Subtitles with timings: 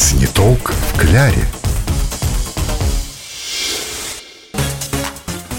[0.00, 1.44] Сниток в кляре.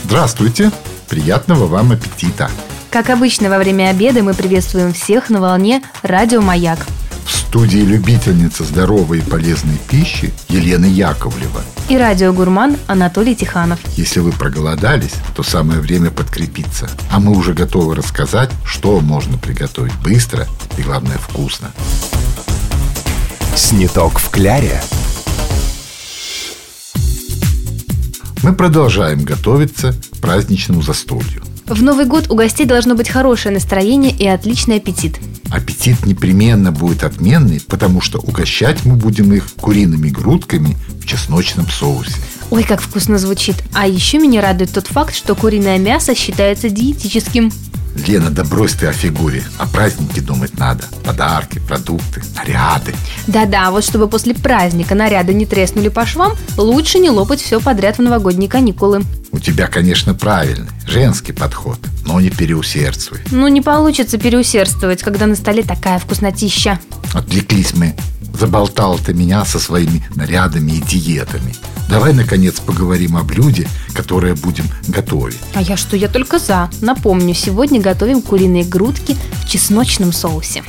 [0.04, 0.72] Здравствуйте!
[1.08, 2.50] Приятного вам аппетита!
[2.90, 6.80] Как обычно, во время обеда мы приветствуем всех на волне «Радио Маяк».
[7.24, 11.62] В студии любительница здоровой и полезной пищи Елена Яковлева.
[11.88, 13.80] И радиогурман Анатолий Тиханов.
[13.96, 16.90] Если вы проголодались, то самое время подкрепиться.
[17.12, 20.48] А мы уже готовы рассказать, что можно приготовить быстро
[20.80, 21.72] и, главное, вкусно.
[23.56, 24.82] Сниток в кляре.
[28.44, 31.44] Мы продолжаем готовиться к праздничному застолью.
[31.66, 35.20] В Новый год у гостей должно быть хорошее настроение и отличный аппетит.
[35.50, 42.16] Аппетит непременно будет отменный, потому что угощать мы будем их куриными грудками в чесночном соусе.
[42.52, 43.56] Ой, как вкусно звучит.
[43.74, 47.52] А еще меня радует тот факт, что куриное мясо считается диетическим.
[47.96, 49.44] Лена, да брось ты о фигуре.
[49.58, 50.86] О празднике думать надо.
[51.04, 52.96] Подарки, продукты, наряды.
[53.28, 57.98] Да-да, вот чтобы после праздника наряды не треснули по швам, лучше не лопать все подряд
[57.98, 59.04] в новогодние каникулы.
[59.32, 63.20] У тебя, конечно, правильный, женский подход, но не переусердствуй.
[63.32, 66.80] Ну, не получится переусердствовать, когда на столе такая вкуснотища.
[67.14, 67.96] Отвлеклись мы.
[68.42, 71.54] Заболтал ты меня со своими нарядами и диетами.
[71.88, 75.38] Давай, наконец, поговорим о блюде, которое будем готовить.
[75.54, 76.68] А я что, я только за.
[76.82, 80.64] Напомню, сегодня готовим куриные грудки в чесночном соусе.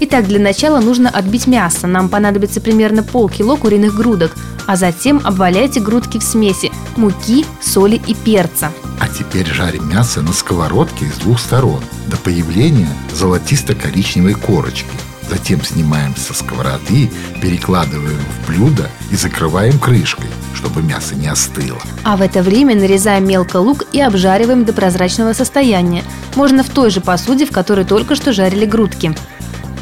[0.00, 1.86] Итак, для начала нужно отбить мясо.
[1.86, 4.32] Нам понадобится примерно полкило куриных грудок,
[4.66, 8.72] а затем обваляйте грудки в смеси муки, соли и перца.
[9.00, 14.86] А теперь жарим мясо на сковородке с двух сторон до появления золотисто-коричневой корочки.
[15.28, 21.80] Затем снимаем со сковороды, перекладываем в блюдо и закрываем крышкой, чтобы мясо не остыло.
[22.04, 26.04] А в это время нарезаем мелко лук и обжариваем до прозрачного состояния.
[26.36, 29.14] Можно в той же посуде, в которой только что жарили грудки.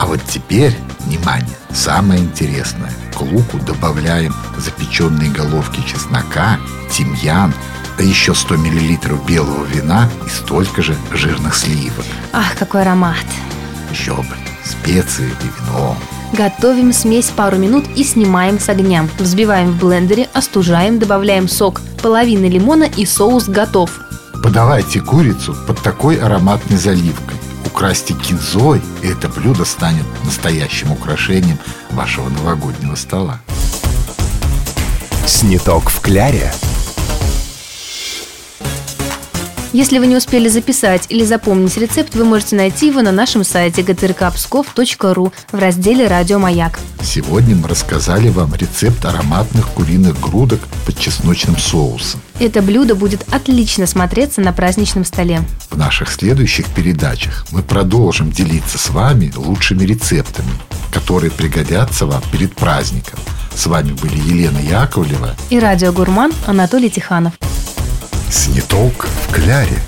[0.02, 2.92] А вот теперь, внимание, самое интересное.
[3.14, 6.58] К луку добавляем запеченные головки чеснока,
[6.90, 7.54] тимьян,
[7.96, 12.04] а еще 100 мл белого вина и столько же жирных сливок.
[12.32, 13.24] Ах, какой аромат!
[13.92, 15.96] Еще бы, специи и вино.
[16.32, 19.06] Готовим смесь пару минут и снимаем с огня.
[19.20, 24.00] Взбиваем в блендере, остужаем, добавляем сок, половина лимона и соус готов.
[24.42, 27.36] Подавайте курицу под такой ароматной заливкой.
[27.66, 31.58] Украсьте кинзой, и это блюдо станет настоящим украшением
[31.90, 33.40] вашего новогоднего стола.
[35.26, 36.52] Сниток в кляре.
[39.72, 43.80] Если вы не успели записать или запомнить рецепт, вы можете найти его на нашем сайте
[43.80, 46.78] gtrkpskov.ru в разделе «Радио Маяк».
[47.02, 52.20] Сегодня мы рассказали вам рецепт ароматных куриных грудок под чесночным соусом.
[52.38, 55.40] Это блюдо будет отлично смотреться на праздничном столе.
[55.70, 60.52] В наших следующих передачах мы продолжим делиться с вами лучшими рецептами,
[60.92, 63.18] которые пригодятся вам перед праздником.
[63.54, 67.32] С вами были Елена Яковлева И радиогурман Анатолий Тиханов.
[68.32, 69.78] Сниток в кляре.